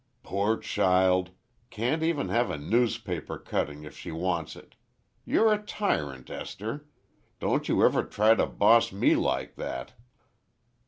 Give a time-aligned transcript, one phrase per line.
[0.23, 1.29] "Poor child!
[1.69, 4.73] Can't even have a newspaper cutting, if she wants it!
[5.25, 6.87] You're a tyrant, Esther!
[7.39, 9.93] Don't you ever try to boss me like that!"